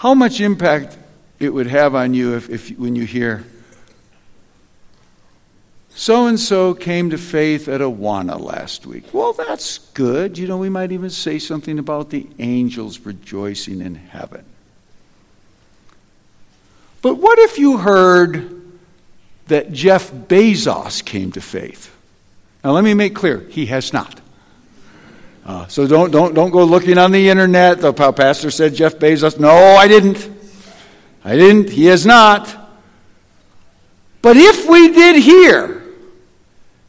[0.05, 0.99] How much impact
[1.41, 3.43] it would have on you if, if when you hear,
[5.89, 9.15] so and so came to faith at Awana last week.
[9.15, 10.37] Well, that's good.
[10.37, 14.45] You know, we might even say something about the angels rejoicing in heaven.
[17.01, 18.61] But what if you heard
[19.47, 21.95] that Jeff Bezos came to faith.
[22.63, 24.21] Now, let me make clear, he has not.
[25.45, 27.81] Uh, so don't, don't, don't go looking on the internet.
[27.81, 29.39] The pastor said Jeff Bezos.
[29.39, 30.31] No, I didn't.
[31.23, 31.71] I didn't.
[31.71, 32.55] He has not.
[34.23, 35.83] But if we did hear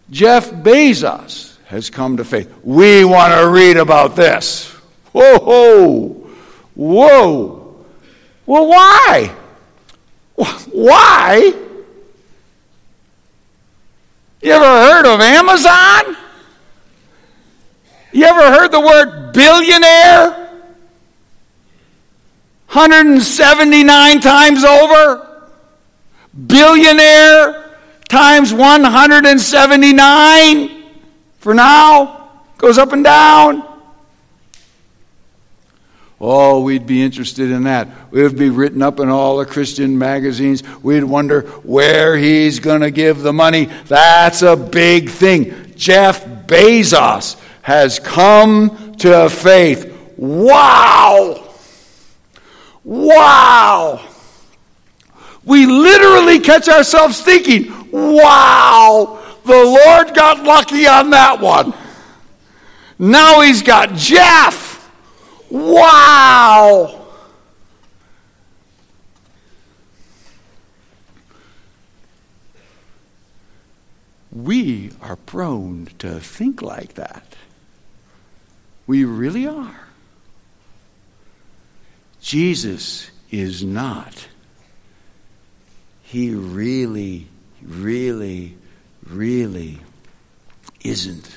[0.09, 4.69] Jeff Bezos has come to faith, we want to read about this.
[5.11, 6.29] Whoa, whoa,
[6.75, 7.85] whoa.
[8.45, 9.35] Well, why?
[10.71, 11.53] Why?
[14.41, 16.24] You ever heard of Amazon?
[18.15, 20.31] You ever heard the word billionaire?
[22.69, 25.43] 179 times over?
[26.47, 27.75] Billionaire
[28.07, 30.83] times 179
[31.39, 32.29] for now?
[32.57, 33.67] Goes up and down.
[36.21, 37.89] Oh, we'd be interested in that.
[38.11, 40.63] Would be written up in all the Christian magazines.
[40.81, 43.65] We'd wonder where he's going to give the money.
[43.87, 45.73] That's a big thing.
[45.75, 49.91] Jeff Bezos has come to faith.
[50.17, 51.49] Wow!
[52.83, 54.07] Wow!
[55.43, 61.73] We literally catch ourselves thinking, wow, the Lord got lucky on that one.
[62.99, 64.87] Now he's got Jeff.
[65.49, 67.07] Wow!
[74.31, 77.24] We are prone to think like that.
[78.87, 79.79] We really are.
[82.21, 84.27] Jesus is not.
[86.03, 87.27] He really,
[87.61, 88.55] really,
[89.05, 89.79] really
[90.83, 91.35] isn't.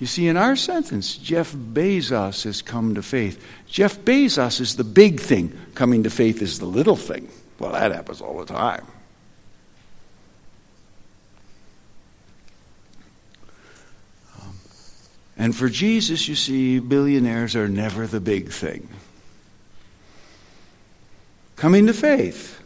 [0.00, 3.42] You see, in our sentence, Jeff Bezos has come to faith.
[3.68, 5.56] Jeff Bezos is the big thing.
[5.74, 7.28] Coming to faith is the little thing.
[7.58, 8.86] Well, that happens all the time.
[15.36, 18.88] And for Jesus, you see, billionaires are never the big thing.
[21.56, 22.60] Coming to faith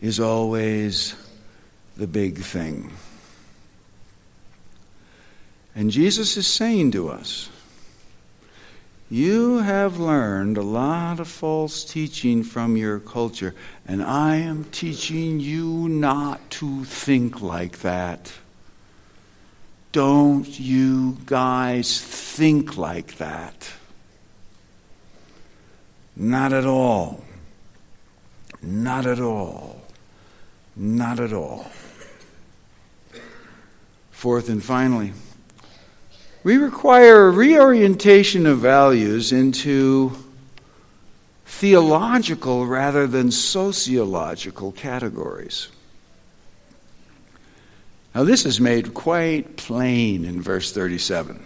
[0.00, 1.14] is always
[1.96, 2.90] the big thing.
[5.74, 7.48] And Jesus is saying to us,
[9.08, 13.54] You have learned a lot of false teaching from your culture,
[13.86, 18.32] and I am teaching you not to think like that.
[19.92, 23.70] Don't you guys think like that.
[26.16, 27.22] Not at all.
[28.62, 29.82] Not at all.
[30.74, 31.70] Not at all.
[34.10, 35.12] Fourth and finally,
[36.44, 40.12] we require a reorientation of values into
[41.44, 45.68] theological rather than sociological categories.
[48.14, 51.42] Now, this is made quite plain in verse 37.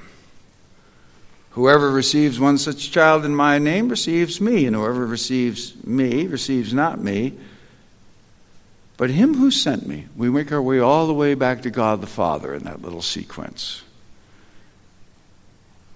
[1.50, 6.74] Whoever receives one such child in my name receives me, and whoever receives me receives
[6.74, 7.34] not me,
[8.96, 10.06] but him who sent me.
[10.16, 13.02] We make our way all the way back to God the Father in that little
[13.02, 13.82] sequence.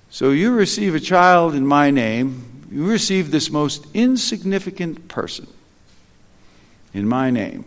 [0.09, 5.47] So you receive a child in my name, you receive this most insignificant person
[6.95, 7.65] in my name.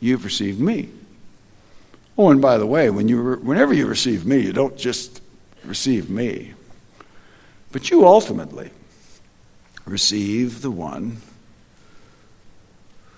[0.00, 0.90] You've received me.
[2.18, 5.20] Oh, and by the way, when you whenever you receive me, you don't just
[5.64, 6.54] receive me,
[7.72, 8.70] but you ultimately
[9.86, 11.18] receive the one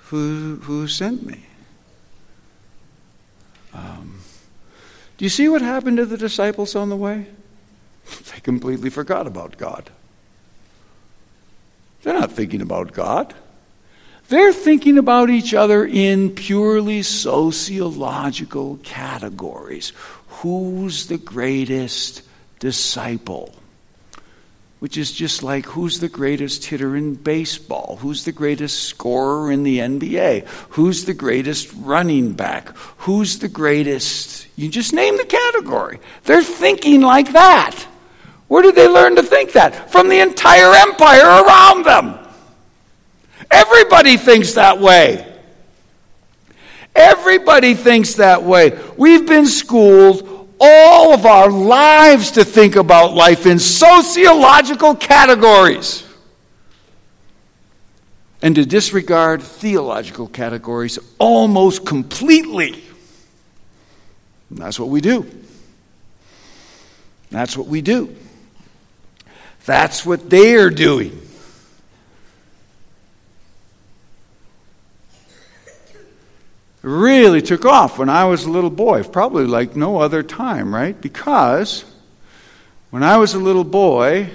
[0.08, 1.42] who, who sent me.
[3.74, 4.20] Um,
[5.16, 7.26] do you see what happened to the disciples on the way?
[8.32, 9.90] They completely forgot about God.
[12.02, 13.34] They're not thinking about God.
[14.28, 19.94] They're thinking about each other in purely sociological categories.
[20.28, 22.22] Who's the greatest
[22.58, 23.54] disciple?
[24.80, 27.96] Which is just like who's the greatest hitter in baseball?
[28.00, 30.46] Who's the greatest scorer in the NBA?
[30.70, 32.76] Who's the greatest running back?
[32.98, 34.46] Who's the greatest?
[34.56, 36.00] You just name the category.
[36.24, 37.74] They're thinking like that.
[38.48, 39.90] Where did they learn to think that?
[39.90, 42.27] From the entire empire around them.
[43.50, 45.24] Everybody thinks that way.
[46.94, 48.78] Everybody thinks that way.
[48.96, 56.04] We've been schooled all of our lives to think about life in sociological categories
[58.42, 62.82] and to disregard theological categories almost completely.
[64.50, 65.26] And that's what we do.
[67.30, 68.14] That's what we do.
[69.66, 71.27] That's what they are doing.
[76.88, 80.98] Really took off when I was a little boy, probably like no other time, right?
[80.98, 81.84] Because
[82.90, 84.30] when I was a little boy,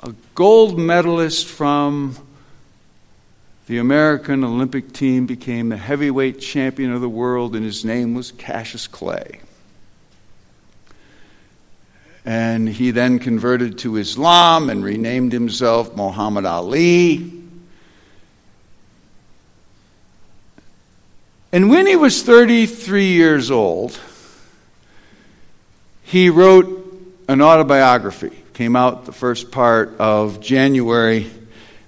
[0.00, 2.16] a gold medalist from
[3.66, 8.30] the American Olympic team became the heavyweight champion of the world, and his name was
[8.30, 9.40] Cassius Clay.
[12.24, 17.35] And he then converted to Islam and renamed himself Muhammad Ali.
[21.56, 23.98] And when he was 33 years old,
[26.02, 26.68] he wrote
[27.28, 28.32] an autobiography.
[28.52, 31.22] Came out the first part of January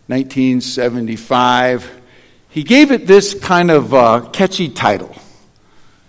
[0.06, 2.00] 1975.
[2.48, 5.14] He gave it this kind of uh, catchy title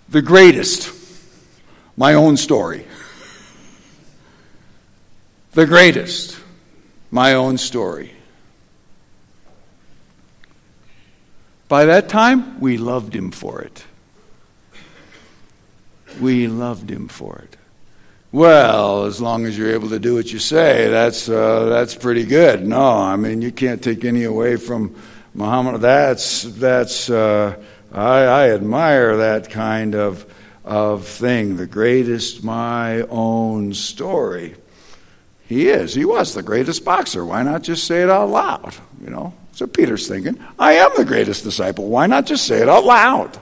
[0.08, 0.90] The Greatest
[1.98, 2.86] My Own Story.
[5.52, 6.34] The Greatest
[7.10, 8.14] My Own Story.
[11.70, 13.84] By that time, we loved him for it.
[16.20, 17.56] We loved him for it.
[18.32, 22.24] Well, as long as you're able to do what you say, that's, uh, that's pretty
[22.24, 22.66] good.
[22.66, 24.96] No, I mean, you can't take any away from
[25.32, 25.80] Muhammad.
[25.80, 27.54] That's, that's uh,
[27.92, 30.26] I, I admire that kind of,
[30.64, 31.56] of thing.
[31.56, 34.56] The greatest my own story.
[35.46, 35.94] He is.
[35.94, 37.24] He was the greatest boxer.
[37.24, 38.74] Why not just say it out loud?
[39.00, 39.34] You know?
[39.60, 41.86] So Peter's thinking, I am the greatest disciple.
[41.86, 43.38] Why not just say it out loud?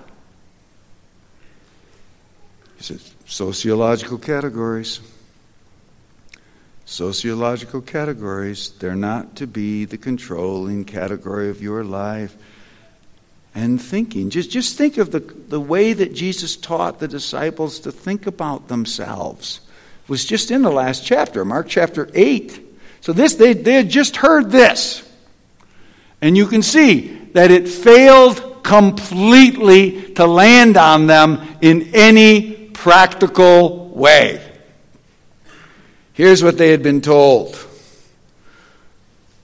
[2.77, 4.99] He says, sociological categories.
[6.87, 12.37] Sociological categories, they're not to be the controlling category of your life
[13.55, 14.31] and thinking.
[14.31, 18.67] Just, just think of the, the way that Jesus taught the disciples to think about
[18.67, 19.61] themselves.
[20.03, 22.61] It was just in the last chapter, Mark chapter 8.
[23.03, 25.08] So this they, they had just heard this.
[26.21, 33.89] And you can see that it failed completely to land on them in any practical
[33.89, 34.45] way.
[36.13, 37.57] Here's what they had been told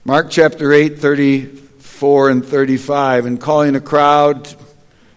[0.03, 3.25] Mark chapter 8, 34 and 35.
[3.25, 4.53] And calling a crowd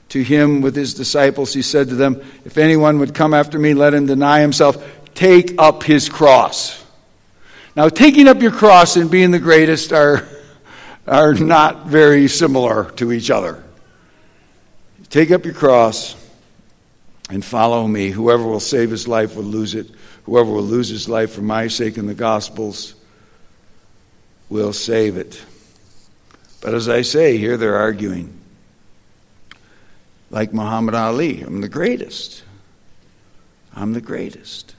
[0.09, 3.74] to him with his disciples, he said to them, If anyone would come after me,
[3.74, 4.82] let him deny himself,
[5.14, 6.82] take up his cross.
[7.76, 10.26] Now, taking up your cross and being the greatest are
[11.09, 13.64] are not very similar to each other.
[15.11, 16.16] Take up your cross
[17.30, 18.11] and follow me.
[18.11, 19.86] Whoever will save his life will lose it.
[20.24, 22.94] Whoever will lose his life for my sake and the gospel's
[24.48, 25.42] will save it.
[26.61, 28.34] But as I say, here they're arguing.
[30.30, 32.42] Like Muhammad Ali, I'm the greatest.
[33.74, 34.74] I'm the greatest.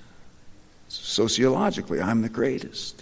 [0.89, 2.98] Sociologically, I'm the greatest.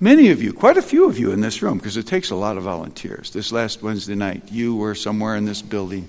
[0.00, 2.34] Many of you, quite a few of you in this room, because it takes a
[2.34, 3.30] lot of volunteers.
[3.32, 6.08] This last Wednesday night, you were somewhere in this building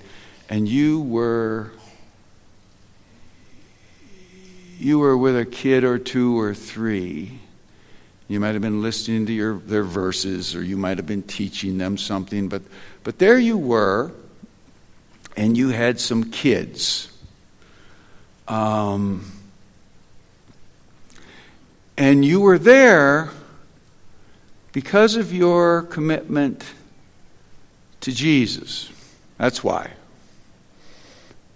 [0.49, 1.71] and you were
[4.79, 7.37] you were with a kid or two or three.
[8.27, 11.77] You might have been listening to your, their verses or you might have been teaching
[11.77, 12.63] them something, but,
[13.03, 14.11] but there you were,
[15.37, 17.11] and you had some kids
[18.47, 19.31] Um,
[21.97, 23.29] and you were there
[24.71, 26.63] because of your commitment
[28.01, 28.91] to Jesus.
[29.37, 29.91] That's why.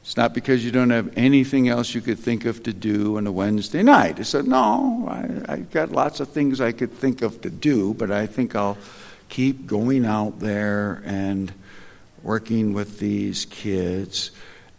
[0.01, 3.25] It's not because you don't have anything else you could think of to do on
[3.25, 4.19] a Wednesday night.
[4.19, 7.95] He said, No, I, I got lots of things I could think of to do,
[7.95, 8.77] but I think I'll
[9.29, 11.51] keep going out there and
[12.21, 14.29] working with these kids.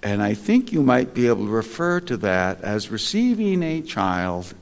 [0.03, 4.55] And I think you might be able to refer to that as receiving a child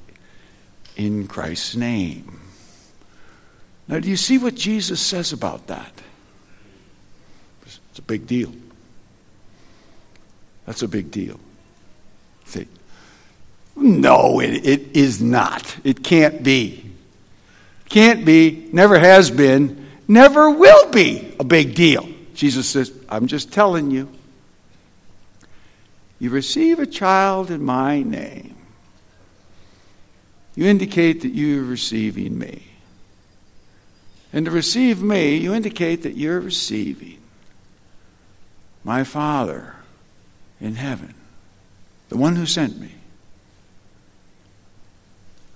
[0.96, 2.40] in Christ's name.
[3.86, 5.92] Now, do you see what Jesus says about that?
[7.64, 8.52] It's a big deal.
[10.66, 11.38] That's a big deal.
[12.46, 12.66] See?
[13.76, 15.76] No, it, it is not.
[15.84, 16.90] It can't be.
[17.88, 22.08] Can't be, never has been, never will be a big deal.
[22.34, 24.08] Jesus says, I'm just telling you.
[26.18, 28.56] You receive a child in my name.
[30.54, 32.62] You indicate that you're receiving me.
[34.34, 37.20] And to receive me, you indicate that you're receiving
[38.82, 39.76] my Father
[40.60, 41.14] in heaven,
[42.08, 42.90] the one who sent me.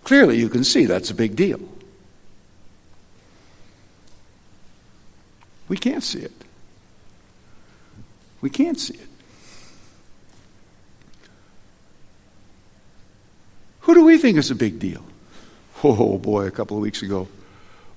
[0.05, 1.61] Clearly, you can see that's a big deal.
[5.67, 6.33] We can't see it.
[8.41, 9.09] We can't see it.
[13.81, 15.03] Who do we think is a big deal?
[15.83, 17.27] Oh boy, a couple of weeks ago.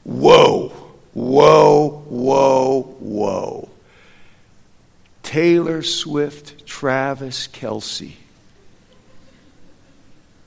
[0.03, 0.69] Whoa,
[1.13, 3.69] whoa, whoa, whoa.
[5.23, 8.13] Taylor Swift, Travis Kelce.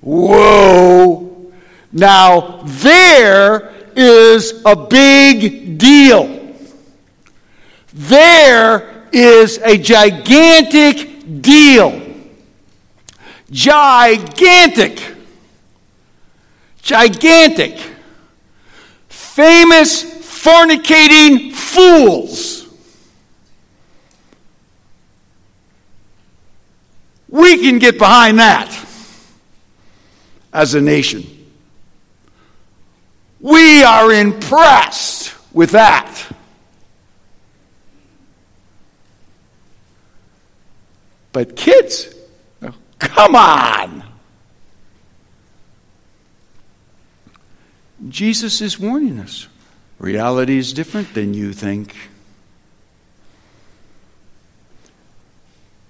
[0.00, 1.52] Whoa!
[1.92, 6.54] Now, there is a big deal.
[7.94, 12.02] There is a gigantic deal.
[13.50, 15.00] Gigantic.
[16.82, 17.93] Gigantic.
[19.34, 22.64] Famous fornicating fools
[27.34, 28.70] We can get behind that
[30.52, 31.26] as a nation.
[33.40, 36.28] We are impressed with that.
[41.32, 42.14] But kids,
[43.00, 44.04] come on.
[48.08, 49.48] Jesus is warning us.
[49.98, 51.94] Reality is different than you think.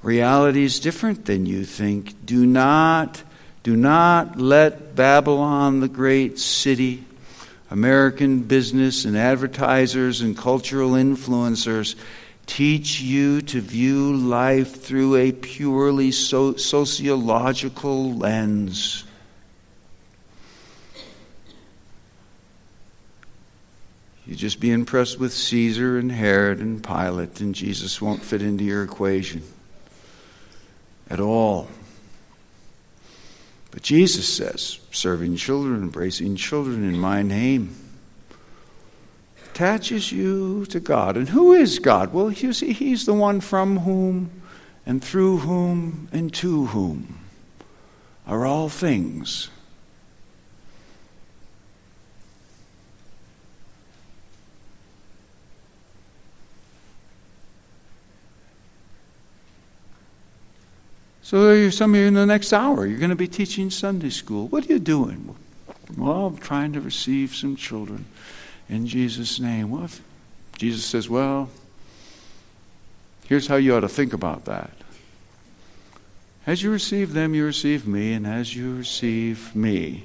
[0.03, 2.27] Reality is different than you think.
[2.27, 3.23] Do not,
[3.63, 7.05] do not let Babylon, the great city,
[7.71, 11.97] American business and advertisers and cultural influencers
[12.47, 19.05] teach you to view life through a purely so- sociological lens.
[24.27, 28.65] You just be impressed with Caesar and Herod and Pilate, and Jesus won't fit into
[28.65, 29.43] your equation
[31.11, 31.69] at all.
[33.71, 37.77] But Jesus says, serving children, embracing children in my name,
[39.51, 41.17] attaches you to God.
[41.17, 42.13] And who is God?
[42.13, 44.31] Well, you see, He's the one from whom
[44.87, 47.21] and through whom and to whom
[48.27, 49.51] are all things.
[61.25, 64.47] So some of you in the next hour, you're going to be teaching Sunday school.
[64.49, 65.35] What are you doing?
[65.97, 68.05] Well, I'm trying to receive some children
[68.69, 69.71] in Jesus' name.
[69.71, 69.89] Well,
[70.59, 71.49] Jesus says, well,
[73.25, 74.71] here's how you ought to think about that.
[76.47, 80.05] As you receive them, you receive me, and as you receive me,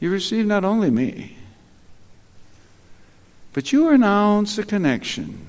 [0.00, 1.38] you receive not only me,
[3.54, 5.46] but you announce a connection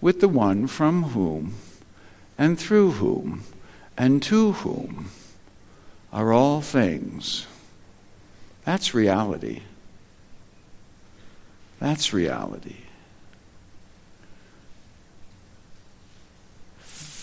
[0.00, 1.52] with the one from whom
[2.38, 3.44] and through whom
[3.96, 5.10] and to whom
[6.12, 7.46] are all things.
[8.64, 9.62] That's reality.
[11.80, 12.76] That's reality.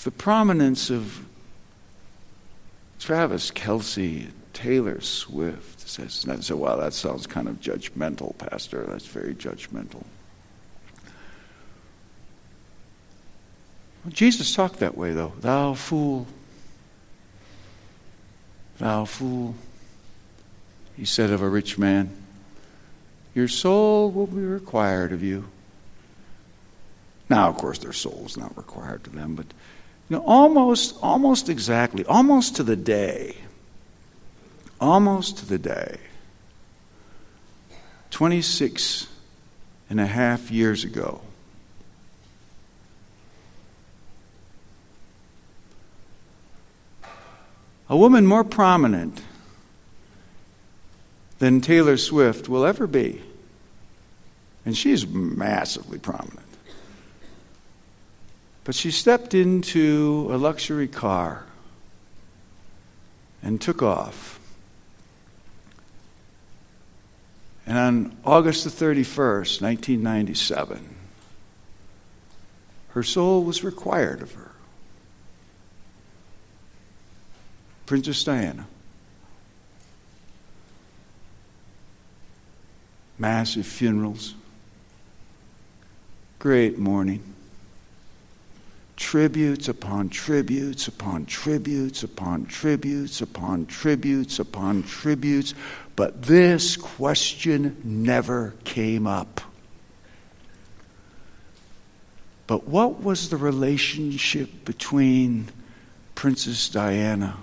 [0.04, 1.26] The prominence of
[3.00, 8.86] Travis Kelce, Taylor Swift says, so, well, that sounds kind of judgmental, Pastor.
[8.88, 10.04] That's very judgmental.
[14.10, 15.34] Jesus talked that way, though.
[15.40, 16.28] Thou fool.
[18.80, 19.56] Thou fool.
[20.98, 22.12] He said of a rich man,
[23.36, 25.46] Your soul will be required of you.
[27.30, 29.46] Now, of course, their soul is not required to them, but
[30.10, 33.38] You know, almost, almost exactly, almost to the day,
[34.82, 35.98] almost to the day,
[38.10, 39.08] 26
[39.90, 41.22] and a half years ago,
[47.92, 49.22] a woman more prominent
[51.40, 53.22] than Taylor Swift will ever be.
[54.66, 56.48] And she's massively prominent.
[58.64, 61.44] But she stepped into a luxury car
[63.44, 64.40] and took off.
[67.68, 70.96] And on August the 31st, 1997,
[72.92, 74.51] her soul was required of her.
[77.92, 78.66] Princess Diana.
[83.20, 84.34] Massive funerals.
[86.40, 87.22] Great mourning.
[88.96, 95.54] Tributes upon tributes upon tributes upon tributes upon tributes upon tributes.
[95.98, 99.42] But this question never came up.
[102.48, 105.50] But what was the relationship between
[106.16, 107.36] Princess Diana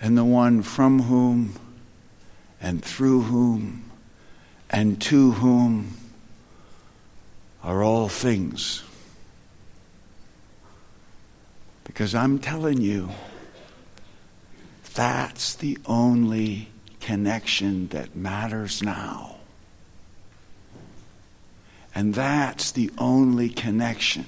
[0.00, 1.54] and the one from whom
[2.60, 3.90] and through whom
[4.70, 5.96] and to whom
[7.62, 8.82] are all things.
[11.84, 13.10] Because I'm telling you,
[14.94, 16.68] that's the only
[17.00, 19.36] connection that matters now.
[21.94, 24.26] And that's the only connection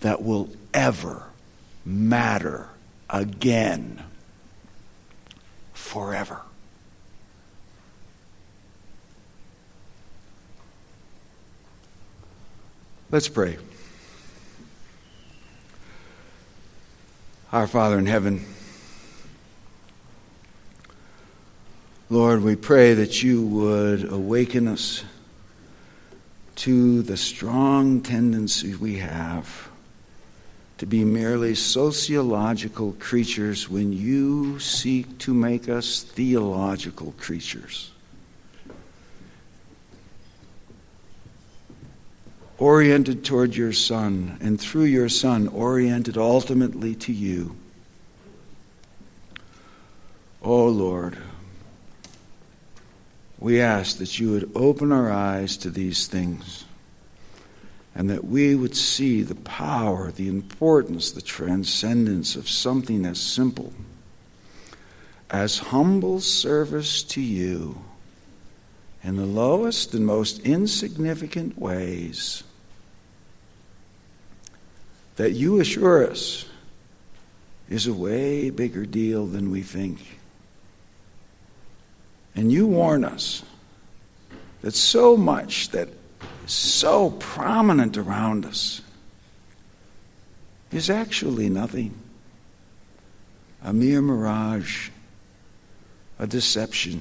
[0.00, 1.22] that will ever
[1.86, 2.68] matter
[3.08, 4.02] again
[5.84, 6.40] forever.
[13.10, 13.58] Let's pray.
[17.52, 18.44] Our Father in heaven,
[22.10, 25.04] Lord, we pray that you would awaken us
[26.56, 29.68] to the strong tendency we have
[30.78, 37.92] to be merely sociological creatures when you seek to make us theological creatures.
[42.58, 47.56] Oriented toward your Son, and through your Son, oriented ultimately to you.
[50.42, 51.18] Oh Lord,
[53.38, 56.64] we ask that you would open our eyes to these things
[57.94, 63.72] and that we would see the power, the importance, the transcendence of something as simple
[65.30, 67.80] as humble service to you
[69.02, 72.42] in the lowest and most insignificant ways
[75.16, 76.46] that you assure us
[77.68, 80.18] is a way bigger deal than we think.
[82.34, 83.44] And you warn us
[84.62, 85.88] that so much that
[86.46, 88.82] so prominent around us
[90.72, 91.94] is actually nothing.
[93.62, 94.90] A mere mirage,
[96.18, 97.00] a deception,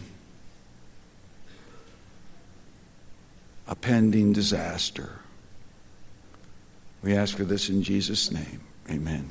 [3.67, 5.09] a pending disaster.
[7.01, 8.61] We ask for this in Jesus' name.
[8.89, 9.29] Amen.